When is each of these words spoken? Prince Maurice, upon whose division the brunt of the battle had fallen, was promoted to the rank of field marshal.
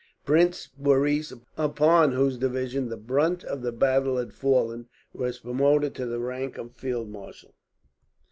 Prince 0.25 0.69
Maurice, 0.79 1.31
upon 1.57 2.13
whose 2.13 2.35
division 2.35 2.89
the 2.89 2.97
brunt 2.97 3.43
of 3.43 3.61
the 3.61 3.71
battle 3.71 4.17
had 4.17 4.33
fallen, 4.33 4.87
was 5.13 5.37
promoted 5.37 5.93
to 5.93 6.07
the 6.07 6.17
rank 6.17 6.57
of 6.57 6.71
field 6.73 7.07
marshal. 7.07 7.53